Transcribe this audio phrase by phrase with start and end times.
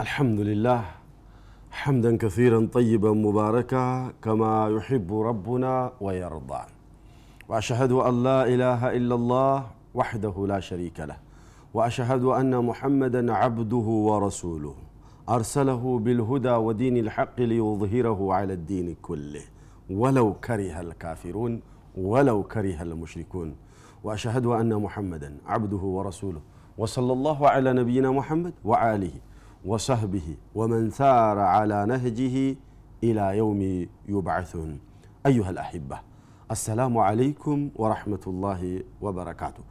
[0.00, 0.82] الحمد لله.
[1.70, 6.62] حمدا كثيرا طيبا مباركا كما يحب ربنا ويرضى.
[7.48, 11.16] وأشهد أن لا إله إلا الله وحده لا شريك له.
[11.74, 14.74] وأشهد أن محمدا عبده ورسوله.
[15.28, 19.44] أرسله بالهدى ودين الحق ليظهره على الدين كله.
[19.90, 21.60] ولو كره الكافرون
[21.98, 23.56] ولو كره المشركون.
[24.04, 26.51] وأشهد أن محمدا عبده ورسوله.
[26.77, 29.15] وصلى الله على نبينا محمد وآله
[29.65, 32.35] وصحبه ومن سار على نهجه
[33.03, 33.61] إلى يوم
[34.09, 34.71] يبعثون
[35.25, 35.97] أيها الأحبة
[36.51, 38.61] السلام عليكم ورحمة الله
[39.01, 39.63] وبركاته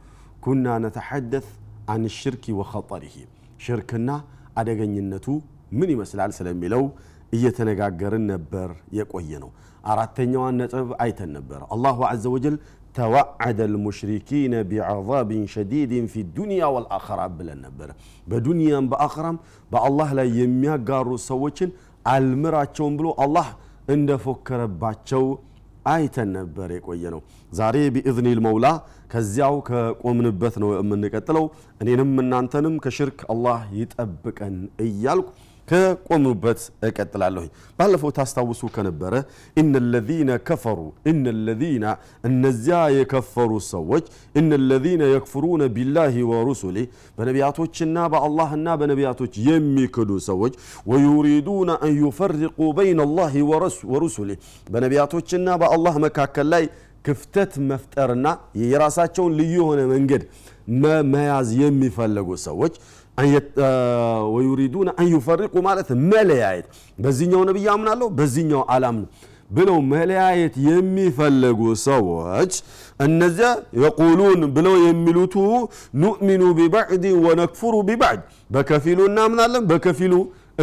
[0.43, 1.45] كنا نتحدث
[1.89, 3.17] عن الشرك وخطره
[3.65, 4.15] شركنا
[4.59, 5.25] አደገኝነቱ
[5.79, 6.83] ምን ይመስላል ስለሚለው
[7.35, 9.49] እየተነጋገርን ነበር የቆየ ነው
[9.91, 12.55] አራተኛዋን ነጥብ አይተን ነበር አላሁ አዘ ወጀል
[12.94, 17.90] ተዋዓደ ልሙሽሪኪነ ቢዐዛብን ሸዲድን ፊ ዱንያ ወልአኸራ ብለን ነበረ
[18.26, 19.36] በዱንያም በአኸራም
[19.70, 21.70] በአላህ ላይ የሚያጋሩ ሰዎችን
[22.06, 23.48] አልምራቸውም ብሎ አላህ
[23.94, 25.24] እንደፎከረባቸው
[25.86, 27.20] አይተን ነበር የቆየ ነው
[27.52, 28.66] ዛሬ ቢእዝኒል መውላ
[29.12, 31.46] ከዚያው ከቆምንበት ነው የምንቀጥለው።
[31.82, 35.28] እኔንም እናንተንም ከሽርክ አላህ ይጠብቀን እያልኩ
[35.68, 39.14] ከቆምኑበት እቀጥላለሁኝ። ባለፈው ታስታውሱ ከነበረ
[39.56, 40.78] እነ ለዚነ ከፈሩ
[41.10, 41.84] እነ ለዚነ
[42.28, 44.04] እነዚያ የከፈሩ ሰዎች
[44.40, 46.78] እነ ለዚነ የክፍሩነ ቢላሂ ወሩሱሊ
[47.18, 50.54] በነቢያቶችና በአላህና በነቢያቶች የሚክዱ ሰዎች
[50.92, 53.34] ወዩሪዱነ አን ዩፈርቁ በይነ አላህ
[53.92, 54.30] ወሩሱሊ
[54.72, 56.64] በነቢያቶችና በአላህ መካከል ላይ
[57.04, 58.26] ክፍተት መፍጠርና
[58.64, 60.22] የራሳቸውን ልዩ የሆነ መንገድ
[61.12, 62.74] መያዝ የሚፈለጉ ሰዎች
[64.34, 65.08] ወዩሪዱነ አን
[65.66, 66.66] ማለት መለያየት።
[66.98, 69.08] በዚህኛው ነቢይ አምናለሁ በዚህኛው አላምንም
[69.50, 72.52] ብለው መለያየት የሚፈለጉ ሰዎች
[73.06, 73.48] እነዚያ
[73.82, 75.34] የቁሉን ብለው የሚሉቱ
[76.02, 80.14] ኑእሚኑ ቢባዕድ ወነክፉሩ ቢባዕድ በከፊሉ እናምናለን በከፊሉ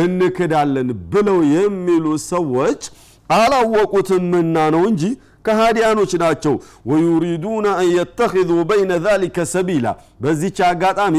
[0.04, 2.82] እንክዳለን ብለው የሚሉ ሰዎች
[3.30, 5.04] አላወቁትምና ነው እንጂ
[5.46, 6.56] ከሃዲያኖች ናቸው።
[6.90, 9.86] ወዩሪዱነ አን የተኪዙ በይነ ዛሊከ ሰቢላ።
[10.24, 11.16] በዚች አጋጣሚ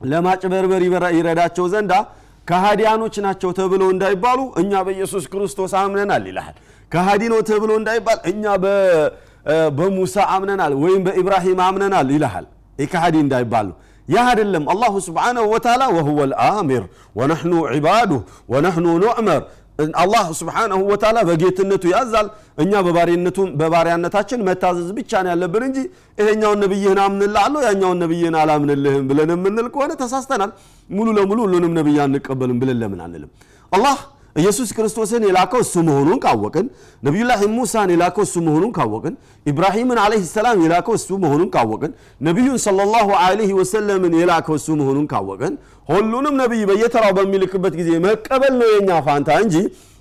[0.00, 0.82] ለማጭበርበር
[1.18, 1.92] ይረዳቸው ዘንዳ
[2.48, 6.56] ከሃዲያኖች ናቸው ተብለው እንዳይባሉ እኛ በኢየሱስ ክርስቶስ አምነናል ይልሃል።
[6.92, 8.44] ከሃዲ ነው ተብሎ እንዳይባል እኛ
[9.78, 12.46] በሙሳ አምነናል ወይም በኢብራሂም አምነናል ይልሃል።
[12.92, 13.68] ከሃዲ እንዳይባሉ
[14.08, 16.82] ያ አይደለም። አላሁ ስብሓንሁ ወተላ ወሁወ ልአሚር
[17.16, 18.20] ወነሕኑ ዒባዱህ
[18.52, 19.40] ወነሕኑ ኑዕመር
[20.00, 22.28] አላህ ስብሓንሁ ወተላ በጌትነቱ ያዛል።
[22.62, 22.72] እኛ
[23.60, 25.78] በባሪያነታችን መታዘዝ ብቻ ነው ያለብን እንጂ
[26.20, 30.52] ይሄኛውን ነብይህን አምንልሃለሁ ያኛውን ነብይህን አላምንልህም ብለን የምንል ከሆነ ተሳስተናል።
[30.90, 33.30] ሙሉ ለሙሉ ሁሉንም ነብይ አንቀበልም ብለን ለምን አንልም?
[33.72, 33.96] አላህ
[34.36, 36.66] ኢየሱስ ክርስቶስን የላከው እሱ መሆኑን ካወቅን
[37.02, 39.14] ነቢዩላህ ሙሳን የላከው እሱ መሆኑን ካወቅን
[39.46, 41.92] ኢብራሂምን አለህ ሰላም የላከው እሱ መሆኑን ካወቅን
[42.28, 45.54] ነቢዩን ሰለላሁ ዐለይሂ ወሰለምን የላከው እሱ መሆኑን ካወቅን
[45.88, 49.56] ሁሉንም ነቢይ በየተራው በሚልክበት ጊዜ መቀበል ነው የእኛ ፋንታ እንጂ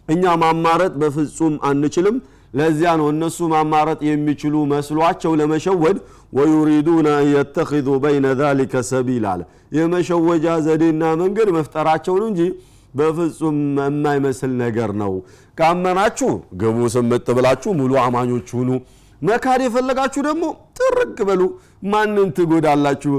[0.07, 2.17] እኛ ማማረጥ በፍጹም አንችልም።
[2.53, 5.97] ለዚያ ነው እነሱ ማማረጥ የሚችሉ መስሏቸው ለመሸወድ
[6.37, 8.27] ወዩሪዱነ አን የተኪዙ በይነ
[8.89, 9.41] ሰቢል አለ
[9.77, 12.41] የመሸወጃ ዘዴና መንገድ መፍጠራቸውን እንጂ
[12.95, 15.13] በፍጹም የማይመስል ነገር ነው።
[15.57, 16.29] ካመናችሁ
[16.61, 18.69] ግቡ ስምጥ ብላችሁ ሙሉ አማኞች ሁኑ።
[19.21, 20.45] መካድ የፈለጋችሁ ደግሞ
[20.79, 21.41] ጥርቅ በሉ።
[21.87, 23.13] ማንን ትጎዳላችሁ?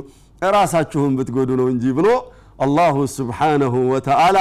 [0.52, 2.08] ራሳችሁን ብትጎዱ ነው እንጂ ብሎ
[2.62, 4.38] አላሁ ስብሓነሁ ወተዓላ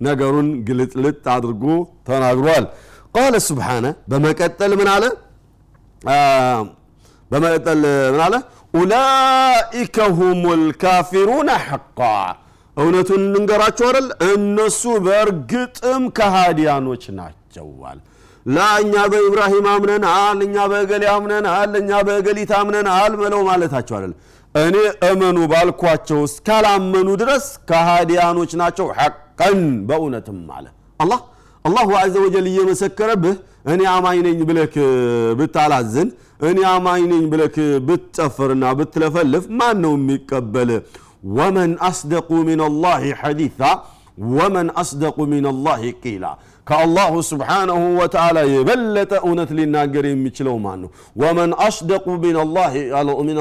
[0.00, 1.64] ነገሩን ግልጥልጥ አድርጎ
[2.08, 2.64] ተናግሯል።
[3.14, 5.04] ቃለ ስብሓነ በመቀጠል ምን አለ?
[7.30, 7.80] በመቀጠል
[8.12, 8.34] ምን አለ?
[8.74, 12.00] ኡላኢከ ሁም ልካፊሩነ ሐቃ
[12.76, 14.06] እውነቱን እንንገራቸው አይደል?
[14.30, 17.98] እነሱ በእርግጥም ከሃዲያኖች ናቸዋል
[18.46, 24.12] ላ እኛ በኢብራሂም አምነናል እኛ በእገሌ አምነናል እኛ በእገሊት አምነናል መለው ማለታቸው አይደል?
[24.54, 24.76] እኔ
[25.08, 29.58] እመኑ ባልኳቸው እስካላመኑ ድረስ ከሃዲያኖች ናቸው ሐቀን
[29.88, 30.66] በእውነትም አለ።
[31.00, 31.20] አላህ
[31.64, 33.36] አላሁ አዘ ወጀል እየመሰከረብህ
[33.72, 34.74] እኔ አማኝ ነኝ ብለክ
[35.38, 36.08] ብታላዝን
[36.48, 37.56] እኔ አማኝ ነኝ ብለክ
[37.86, 40.70] ብትጨፍርና ብትለፈልፍ ማን ነው የሚቀበል
[41.30, 42.28] ወመን አስደቁ
[42.76, 43.62] ላህ ሐዲታ
[44.30, 45.16] ወመን አስደቁ
[45.58, 46.24] ላህ ቂላ።
[46.66, 50.90] ከአላሁ ስብሓንሁ ወተዓላ የበለጠ እውነት ሊናገር የሚችለው ማን ነው?
[51.16, 52.06] ወመን አስደቁ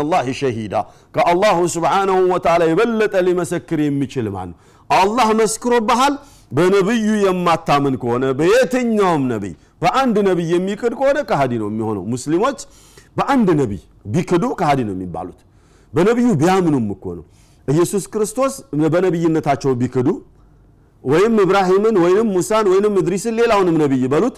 [0.05, 0.73] ላህ ሸሂዳ።
[1.15, 4.57] ከአላሁ ስብሓንሁ ወተዓላ የበለጠ ሊመሰክር የሚችል ማን ነው?
[4.89, 6.15] አላህ መስክሮብሃል።
[6.51, 12.59] በነቢዩ የማታምን ከሆነ በየትኛውም ነቢይ በአንድ ነቢይ የሚክድ ከሆነ ከሃዲ ነው የሚሆነው። ሙስሊሞች
[13.17, 13.81] በአንድ ነቢይ
[14.13, 15.39] ቢክዱ ከሃዲ ነው የሚባሉት።
[15.93, 17.25] በነቢዩ ቢያምኑም እኮ ነው
[17.67, 18.53] ኢየሱስ ክርስቶስ
[18.93, 20.07] በነቢይነታቸው ቢክዱ
[21.03, 24.35] ወይም እብራሂምን ወይም ሙሳን ወይም እድሪስን ሌላውንም ነቢይ በሉት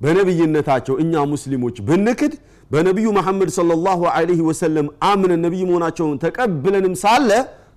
[0.00, 2.32] በነቢይነታቸው እኛ ሙስሊሞች ብንክድ
[2.70, 7.30] በነቢዩ መሐመድ ሰለላሁ ዐለይሂ ወሰለም አምነን ነቢይ መሆናቸውን ተቀብለንም ሳለ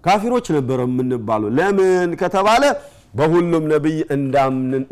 [0.06, 2.64] ካፊሮች ነበረ የምንባለው። ለምን ከተባለ
[3.14, 3.98] በሁሉም ነቢይ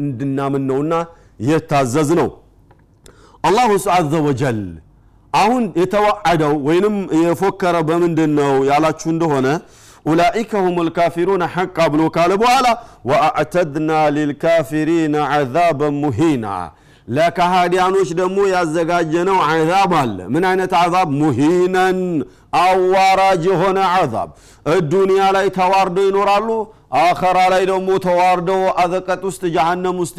[0.01, 0.93] እንድናምን ነውና
[1.47, 2.29] የታዘዝ ነው
[3.43, 4.59] አላሁ አዘ ወጀል
[5.33, 9.47] አሁን የተዋዓደው ወይንም የፎከረ በምንድን ነው ያላችሁ እንደሆነ
[10.05, 12.67] ኡላኢከ ሁም ልካፊሩን ሐቃ ብሎ ካለ በኋላ
[13.09, 16.45] ወአዕተድና ሊልካፊሪን ዓዛበን ሙሂና።
[17.07, 21.99] ለካሃዲያኖች ደግሞ ያዘጋጀነው ዓዛብ አለ። ምን አይነት ዓዛብ ሙሂነን
[22.61, 24.29] አዋራጅ የሆነ ዓዛብ
[24.91, 26.49] ዱንያ ላይ ተዋርደው ይኖራሉ
[26.99, 30.15] አኸራ ላይ ደግሞ ተዋርደው አዘቀጥ ውስጥ ጀሃነም ውስጥ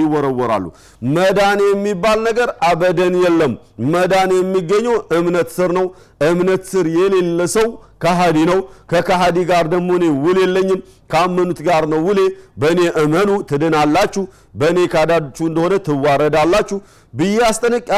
[0.00, 0.64] ይወረወራሉ።
[1.12, 3.52] መዳን የሚባል ነገር አበደን የለም።
[3.94, 5.86] መዳን የሚገኘው እምነት ስር ነው።
[6.28, 7.68] እምነት ስር የሌለ ሰው
[8.02, 8.58] ከሃዲ ነው።
[8.90, 12.20] ከከሃዲ ጋር ደግሞ እኔ ውል የለኝም። ካመኑት ጋር ነው ውሌ።
[12.60, 16.78] በእኔ እመኑ ትድናላችሁ። በእኔ ካዳችሁ እንደሆነ ትዋረዳላችሁ
[17.14, 17.88] ብዬ አስጠንቅቅ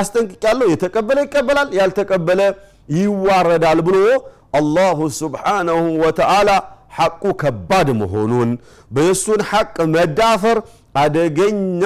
[0.45, 2.41] ያለው የተቀበለ ይቀበላል ያልተቀበለ
[2.97, 3.99] ይዋረዳል ብሎ
[4.59, 6.51] አላሁ ስብሓነሁ ወተዓላ
[6.97, 8.51] ሐቁ ከባድ መሆኑን
[8.91, 10.59] በየሱን ሐቅ መዳፈር
[11.03, 11.83] አደገኛ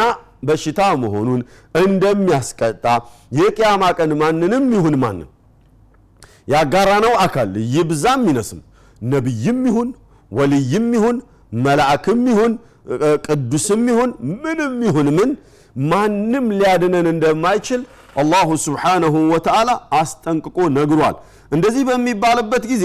[0.49, 1.41] በሽታ መሆኑን
[1.83, 2.85] እንደሚያስቀጣ
[3.39, 5.29] የቅያማ ቀን ማንንም ይሁን ማንም
[6.49, 8.61] ያጋራነው አካል ይብዛም ይነስም
[9.07, 9.89] ነቢይም ይሁን
[10.31, 11.17] ወልይም ይሁን
[11.65, 12.53] መላእክም ይሁን
[13.27, 14.11] ቅዱስም ይሁን
[14.43, 15.31] ምንም ይሁን ምን
[15.91, 17.81] ማንም ሊያድነን እንደማይችል
[18.17, 21.17] አላሁ ስብሓነሁ ወተዓላ አስጠንቅቆ ነግሯል።
[21.53, 22.85] እንደዚህ በሚባልበት ጊዜ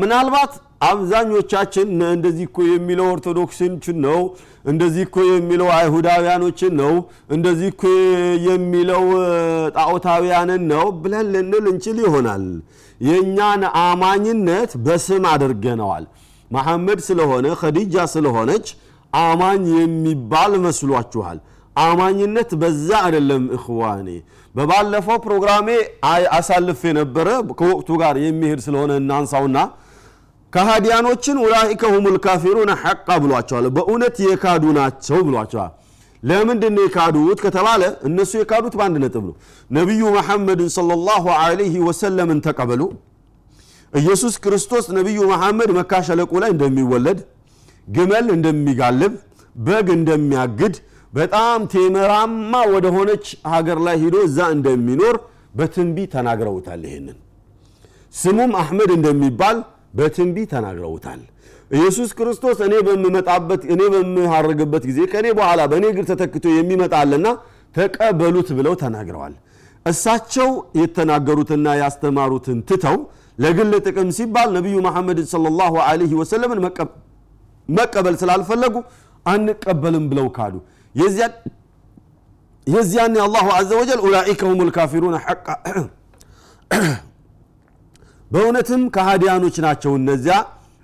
[0.00, 4.20] ምናልባት አብዛኞቻችን እንደዚህ እኮ የሚለው ኦርቶዶክሶችን ነው
[4.64, 6.92] እንደዚህ እኮ የሚለው አይሁዳውያኖችን ነው
[7.34, 7.84] እንደዚህ እኮ
[8.48, 9.04] የሚለው
[9.76, 12.44] ጣዖታውያንን ነው ብለን ልንል እንችል ይሆናል።
[13.00, 16.06] የእኛን አማኝነት በስም አድርገነዋል።
[16.50, 18.66] መሐመድ ስለሆነ ኸዲጃ ስለሆነች
[19.20, 21.38] አማኝ የሚባል መስሏችኋል።
[21.76, 24.08] አማኝነት በዛ አይደለም እኽዋኔ።
[24.54, 25.68] በባለፈው ፕሮግራሜ
[26.36, 27.28] አሳልፍ የነበረ
[27.60, 29.58] ከወቅቱ ጋር የሚሄድ ስለሆነ እናንሳውና
[30.52, 35.72] ከሃዲያኖችን ኡላኢከ ሁሙል ካፊሩን ሐቃ ብሏቸዋል። በእውነት የካዱ ናቸው ብሏቸዋል።
[36.22, 39.34] ለምንድን የካዱት ከተባለ እነሱ የካዱት በአንድ ነጥብ ነው።
[39.70, 42.82] ነቢዩ መሐመድን ሰለላሁ ዐለይሂ ወሰለምን ተቀበሉ።
[43.92, 47.20] ኢየሱስ ክርስቶስ ነቢዩ መሐመድ መካ ሸለቆ ላይ እንደሚወለድ
[47.88, 49.14] ግመል እንደሚጋልብ
[49.60, 50.74] በግ እንደሚያግድ
[51.12, 55.16] በጣም ቴመራማ ወደ ሆነች ሀገር ላይ ሂዶ እዛ እንደሚኖር
[55.54, 57.16] በትንቢት ተናግረውታል። ይሄንን
[58.14, 59.56] ስሙም አሕመድ እንደሚባል
[59.94, 61.20] በትንቢት ተናግረውታል።
[61.70, 67.26] ኢየሱስ ክርስቶስ እኔ በምመጣበት እኔ በምሃርግበት ጊዜ ከእኔ በኋላ በእኔ እግር ተተክቶ የሚመጣልና
[67.76, 69.34] ተቀበሉት ብለው ተናግረዋል።
[69.86, 70.48] እሳቸው
[70.80, 72.96] የተናገሩትና ያስተማሩትን ትተው
[73.38, 76.58] ለግል ጥቅም ሲባል ነቢዩ መሐመድን ሰለላሁ ዐለይሂ ወሰለምን
[77.68, 78.74] መቀበል ስላልፈለጉ
[79.26, 80.54] አንቀበልም ብለው ካዱ።
[82.66, 85.46] የዚያን አላሁ አዘ ወጀል ኡላኢከ ሁም ልካፊሩን ሐቃ
[88.30, 90.34] በእውነትም ከሃዲያኖች ናቸው እነዚያ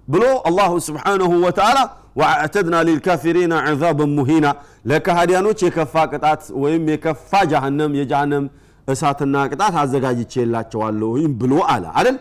[0.09, 1.79] ብሎ አላሁ ስብሓንሁ ወተዓላ
[2.21, 4.47] ወአዕተድና ሊልካፊሪና ዕዛበን ሙሂና
[4.91, 8.45] ለከሃዲያኖች የከፋ ቅጣት ወይም የከፋ ጃሃንም የጃሃንም
[8.89, 12.17] እሳትና ቅጣት አዘጋጅቼላቸዋለሁ ብሎ አለ አይደል?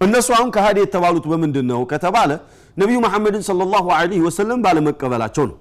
[0.00, 2.30] እነሱ አሁን ከሃዲ የተባሉት በምንድን ነው ከተባለ
[2.76, 5.56] ነቢዩ መሐመድን ሰለላሁ ዐለይሂ ወሰለም ባለመቀበላቸው ነው።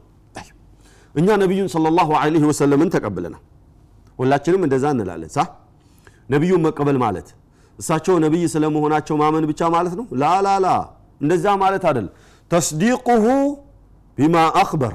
[1.15, 3.43] እኛ ነቢዩን ሰለላሁ ዐለይሂ ወሰለምን ተቀብለናል።
[4.19, 5.39] ሁላችንም እንደዛ እንላለን። ሳ?
[6.29, 7.27] ነቢዩን መቀበል ማለት
[7.79, 10.05] እሳቸው ነቢይ ስለመሆናቸው ማመን ብቻ ማለት ነው?
[10.21, 10.67] ላላላ
[11.21, 12.07] እንደዛ ማለት አይደል?
[12.51, 13.25] ተስዲቁሁ
[14.17, 14.93] ቢማ አክበር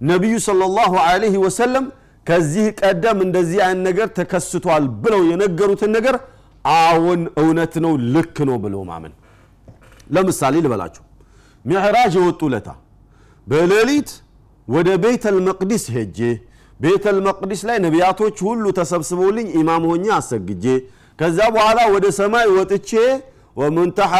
[0.00, 1.84] ነቢዩ ሰለላሁ ዐለይሂ ወሰለም
[2.26, 6.16] ከዚህ ቀደም እንደዚህ አይነት ነገር ተከስቷል ብለው የነገሩትን ነገር
[6.64, 9.12] አዎን እውነት ነው ልክ ነው ብሎ ማመን።
[10.14, 11.02] ለምሳሌ ልበላችሁ
[11.64, 12.68] ሚዕራጅ የወጡ ለታ
[13.46, 14.10] በሌሊት
[14.68, 16.18] ወደ ቤተል መቅዲስ ሄጄ
[16.80, 20.64] ቤተል መቅዲስ ላይ ነቢያቶች ሁሉ ተሰብስበውልኝ ኢማም ሆኜ አሰግጄ
[21.18, 22.90] ከዛ በኋላ ወደ ሰማይ ወጥቼ
[23.56, 24.12] ወሙንተሓ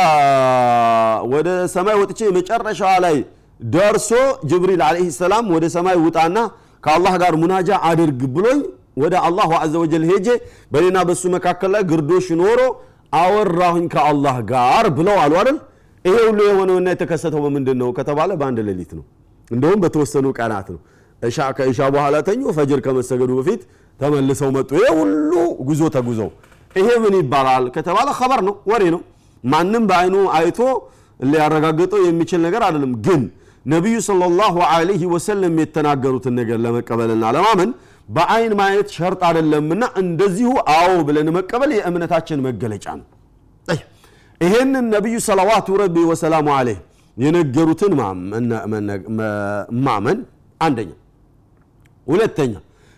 [1.32, 3.16] ወደ ሰማይ ወጥቼ መጨረሻዋ ላይ
[3.60, 4.10] ደርሶ
[4.50, 6.38] ጅብሪል ዓለይሂ ሰላም ወደ ሰማይ ውጣና
[6.84, 8.60] ከአላህ ጋር ሙናጃ አድርግ ብሎኝ
[9.02, 10.26] ወደ አላሁ አዘ ወጀል ሄጄ
[10.72, 12.60] በኔና በሱ መካከል ላይ ግርዶሽ ኖሮ
[13.12, 15.56] አወራሁኝ ከአላህ ጋር ብለው አሉ አይደል?
[16.04, 19.04] ይሄ ሁሉ የሆነውና የተከሰተው በምንድን ነው ከተባለ በአንድ ሌሊት ነው።
[19.50, 20.80] እንደውም በተወሰኑ ቀናት ነው።
[21.22, 23.60] እሻ ከእሻ በኋላ ተኙ ፈጅር ከመሰገዱ በፊት
[24.00, 25.32] ተመልሰው መጡ። ይሄ ሁሉ
[25.68, 26.30] ጉዞ ተጉዘው
[26.76, 29.00] ይሄ ምን ይባላል ከተባለ ኸበር ነው ወሬ ነው።
[29.44, 30.58] ማንም በአይኑ አይቶ
[31.24, 33.22] ሊያረጋግጠው የሚችል ነገር አይደለም። ግን
[33.64, 37.70] ነቢዩ ሰለላሁ ዐለይሂ ወሰለም የተናገሩትን ነገር ለመቀበልና ለማመን
[38.08, 43.06] በአይን ማየት ሸርጥ አይደለምና እንደዚሁ አዎ ብለን መቀበል የእምነታችን መገለጫ ነው።
[44.40, 46.78] ይሄንን ነቢዩ ሰለዋቱ ረቢ ወሰላሙ አለይህ
[47.16, 47.92] የነገሩትን
[49.82, 50.18] ማመን
[50.60, 50.90] አንደኛ።
[52.06, 52.52] ሁለተኛ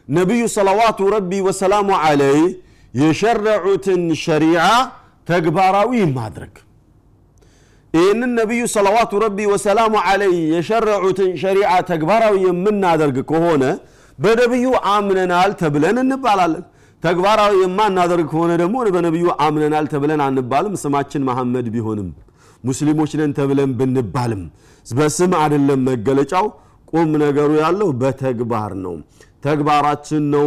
[0.08, 2.46] ነቢዩ ሰለዋቱ ረቢ ወሰላሙ አለይህ
[2.94, 4.64] የሸረዑትን ሸሪዓ
[5.28, 6.54] ተግባራዊ ማድረግ።
[7.94, 13.64] ይህንን ነቢዩ ሰለዋቱ ረቢ ወሰላሙ አለይ የሸረዑትን ሸሪዓ ተግባራዊ የምናደርግ ከሆነ
[14.18, 16.64] በነቢዩ አምነናል ተብለን እንባላለን።
[17.02, 22.08] ተግባራዊ የማናደርግ ከሆነ ደግሞ በነቢዩ አምነናል ተብለን አንባልም። ስማችን መሐመድ ቢሆንም
[22.64, 24.42] ሙስሊሞች ነን ተብለን ብንባልም
[24.90, 26.46] በስም አይደለም መገለጫው
[26.92, 28.94] ቁም ነገሩ ያለው በተግባር ነው
[29.44, 30.46] ተግባራችን ነው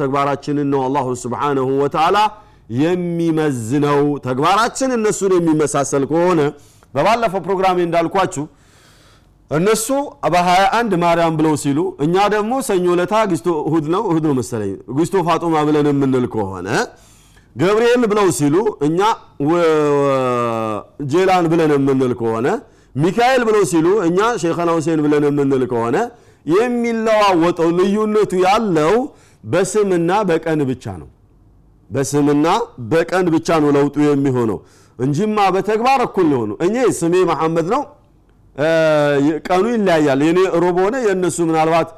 [0.00, 2.18] ተግባራችንን ነው አላሁ ስብሓንሁ ወተዓላ
[2.80, 6.40] የሚመዝነው። ተግባራችን እነሱን የሚመሳሰል ከሆነ
[6.94, 8.44] በባለፈው ፕሮግራሜ እንዳልኳችሁ
[9.50, 9.88] እነሱ
[10.34, 15.22] በ21 ማርያም ብለው ሲሉ እኛ ደግሞ ሰኞ ለታ ግስቶ እሁድ ነው። እሁድ ነው መሰለኝ። ግስቶ
[15.28, 16.68] ፋጡማ ብለን የምንል ከሆነ
[17.56, 18.98] ገብርኤል ብለው ሲሉ እኛ
[21.12, 22.46] ጄላን ብለን የምንል ከሆነ
[22.94, 25.96] ሚካኤል ብለው ሲሉ እኛ ሼኸና ሁሴን ብለን የምንል ከሆነ
[26.46, 28.94] የሚለዋወጠው ልዩነቱ ያለው
[29.44, 31.08] በስምና በቀን ብቻ ነው።
[31.90, 32.46] በስምና
[32.92, 34.58] በቀን ብቻ ነው ለውጡ የሚሆነው
[34.98, 37.82] እንጂማ በተግባር እኩል ሊሆኑ እኔ ስሜ መሐመድ ነው።
[39.46, 41.88] ቀኑ ይለያያል። የኔ ሮብ ሆነ የእነሱ ምናልባት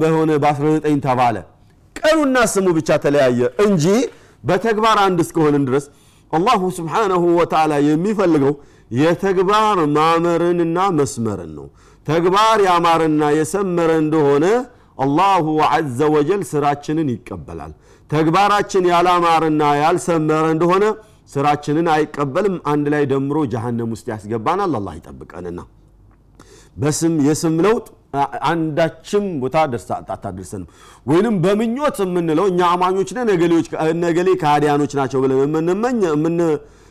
[0.00, 1.36] በሆነ በ19 ተባለ።
[1.96, 3.84] ቀኑና ስሙ ብቻ ተለያየ እንጂ
[4.44, 5.86] በተግባር አንድ እስከሆንን ድረስ
[6.32, 8.54] አላሁ ስብሓነሁ ወተዓላ የሚፈልገው
[8.98, 11.66] የተግባር ማመርንና መስመርን ነው
[12.10, 14.46] ተግባር ያማረና የሰመረ እንደሆነ
[14.98, 17.72] አላሁ ዐዘ ወጀል ስራችንን ይቀበላል።
[18.10, 20.84] ተግባራችን ያላማርና ያልሰመረ እንደሆነ
[21.34, 25.60] ስራችንን አይቀበልም። አንድ ላይ ደምሮ ጀሃነም ውስጥ ያስገባናል። አላህ ይጠብቀንና
[26.76, 27.86] በስም የስም ለውጥ
[28.48, 29.56] አንዳችም ቦታ
[30.14, 30.68] አታደርሰንም።
[31.06, 33.10] ወይንም በምኞት የምንለው እኛ አማኞች
[34.04, 35.38] ነገሌ ከሃዲያኖች ናቸው ብለን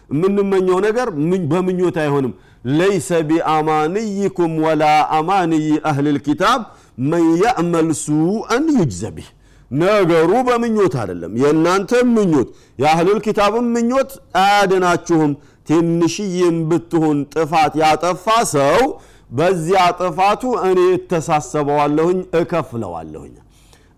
[0.10, 1.08] የምንመኘው ነገር
[1.52, 4.84] በምኞት አይሆንም ለይሰ ቢአማንይኩም ወላ
[5.18, 6.62] አማንይ አህል ልኪታብ
[7.10, 9.28] መን ያዕመል ሱአን ዩጅዘ ቢህ
[9.72, 12.48] ነገሩ በምኞት አይደለም። የእናንተ ምኞት
[12.80, 14.12] የአህሉል ኪታብም ምኞት
[14.42, 15.34] አያድናችሁም።
[15.68, 18.80] ትንሽዬም ብትሆን ጥፋት ያጠፋ ሰው
[19.32, 23.36] በዚያ ጥፋቱ እኔ እተሳሰበዋለሁኝ እከፍለዋለሁኝ።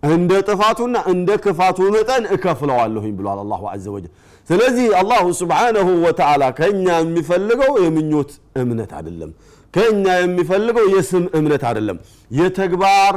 [0.10, 4.12] እንደ ጥፋቱና እንደ ክፋቱ መጠን እከፍለዋለሁኝ ብሏል አላሁ አዘ ወጀል
[4.48, 8.32] ስለዚህ አላሁ ስብሓነሁ ወተዓላ ከእኛ የሚፈልገው የምኞት
[8.62, 9.32] እምነት አይደለም።
[9.74, 11.98] ከእኛ የሚፈልገው የስም እምነት አይደለም።
[12.32, 13.14] የተግባር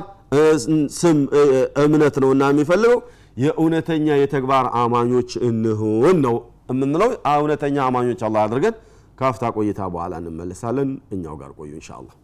[0.98, 1.18] ስም
[1.84, 2.98] እምነት ነው እና የሚፈልገው
[3.42, 6.36] የእውነተኛ የተግባር አማኞች እንሁን ነው
[6.70, 8.76] የምንለው። እውነተኛ አማኞች አላህ አድርገን
[9.18, 12.14] ካፍታ ቆይታ በኋላ እንመለሳለን። እኛው ጋር ቆዩ እንሻ አላህ